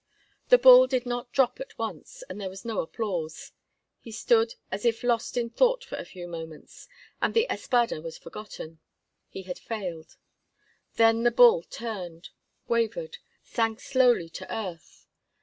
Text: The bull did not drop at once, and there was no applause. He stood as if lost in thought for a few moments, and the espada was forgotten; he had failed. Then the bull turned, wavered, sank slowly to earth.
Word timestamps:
The 0.49 0.57
bull 0.57 0.87
did 0.87 1.05
not 1.05 1.31
drop 1.31 1.59
at 1.59 1.77
once, 1.77 2.23
and 2.27 2.41
there 2.41 2.49
was 2.49 2.65
no 2.65 2.79
applause. 2.79 3.51
He 3.99 4.11
stood 4.11 4.55
as 4.71 4.83
if 4.83 5.03
lost 5.03 5.37
in 5.37 5.51
thought 5.51 5.83
for 5.83 5.95
a 5.95 6.05
few 6.05 6.27
moments, 6.27 6.87
and 7.21 7.35
the 7.35 7.45
espada 7.51 8.01
was 8.01 8.17
forgotten; 8.17 8.79
he 9.29 9.43
had 9.43 9.59
failed. 9.59 10.17
Then 10.95 11.21
the 11.21 11.29
bull 11.29 11.61
turned, 11.61 12.29
wavered, 12.67 13.19
sank 13.43 13.79
slowly 13.79 14.27
to 14.29 14.51
earth. 14.51 15.05